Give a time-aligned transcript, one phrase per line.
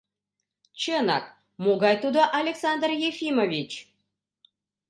[0.81, 1.25] Чынак,
[1.63, 3.71] могай тудо Александр Ефимович?